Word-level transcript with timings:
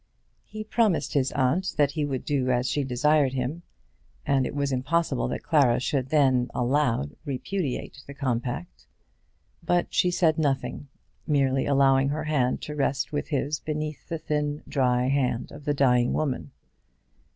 He 0.45 0.63
promised 0.63 1.13
his 1.13 1.31
aunt 1.33 1.75
that 1.77 1.91
he 1.91 2.05
would 2.05 2.25
do 2.25 2.49
as 2.49 2.67
she 2.67 2.83
desired 2.83 3.33
him, 3.33 3.61
and 4.25 4.47
it 4.47 4.55
was 4.55 4.71
impossible 4.71 5.27
that 5.27 5.43
Clara 5.43 5.79
should 5.79 6.09
then, 6.09 6.49
aloud, 6.55 7.15
repudiate 7.23 8.01
the 8.07 8.15
compact. 8.15 8.87
But 9.61 9.93
she 9.93 10.09
said 10.09 10.39
nothing, 10.39 10.87
merely 11.27 11.67
allowing 11.67 12.09
her 12.09 12.23
hand 12.23 12.63
to 12.63 12.75
rest 12.75 13.11
with 13.13 13.27
his 13.27 13.59
beneath 13.59 14.09
the 14.09 14.17
thin, 14.17 14.63
dry 14.67 15.05
hand 15.05 15.51
of 15.51 15.65
the 15.65 15.73
dying 15.75 16.13
woman. 16.13 16.49